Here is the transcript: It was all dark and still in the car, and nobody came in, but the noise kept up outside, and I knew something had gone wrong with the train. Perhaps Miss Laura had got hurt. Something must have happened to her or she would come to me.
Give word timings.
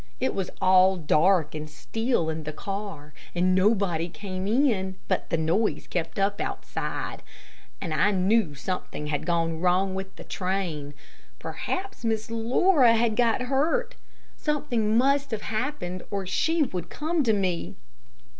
It 0.19 0.33
was 0.33 0.49
all 0.59 0.97
dark 0.97 1.53
and 1.53 1.69
still 1.69 2.31
in 2.31 2.41
the 2.41 2.51
car, 2.51 3.13
and 3.35 3.53
nobody 3.53 4.09
came 4.09 4.47
in, 4.47 4.95
but 5.07 5.29
the 5.29 5.37
noise 5.37 5.85
kept 5.85 6.17
up 6.17 6.41
outside, 6.41 7.21
and 7.79 7.93
I 7.93 8.09
knew 8.09 8.55
something 8.55 9.05
had 9.05 9.27
gone 9.27 9.59
wrong 9.59 9.93
with 9.93 10.15
the 10.15 10.23
train. 10.23 10.95
Perhaps 11.37 12.03
Miss 12.03 12.31
Laura 12.31 12.95
had 12.95 13.15
got 13.15 13.43
hurt. 13.43 13.93
Something 14.35 14.97
must 14.97 15.29
have 15.29 15.43
happened 15.43 15.99
to 15.99 16.05
her 16.05 16.21
or 16.21 16.25
she 16.25 16.63
would 16.63 16.89
come 16.89 17.21
to 17.21 17.31
me. 17.33 17.75